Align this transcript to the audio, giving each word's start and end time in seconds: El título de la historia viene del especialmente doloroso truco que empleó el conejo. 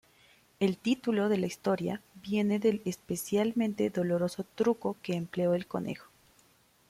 El 0.59 0.79
título 0.79 1.29
de 1.29 1.37
la 1.37 1.45
historia 1.45 2.01
viene 2.15 2.57
del 2.57 2.81
especialmente 2.85 3.91
doloroso 3.91 4.43
truco 4.55 4.97
que 5.03 5.13
empleó 5.13 5.53
el 5.53 5.67
conejo. 5.67 6.09